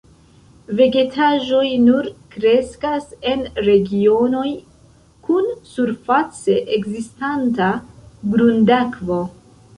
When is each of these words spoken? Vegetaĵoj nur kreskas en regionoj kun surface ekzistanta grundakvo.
Vegetaĵoj 0.77 1.65
nur 1.81 2.07
kreskas 2.35 3.05
en 3.33 3.43
regionoj 3.67 4.47
kun 5.29 5.53
surface 5.75 6.59
ekzistanta 6.81 7.71
grundakvo. 8.35 9.23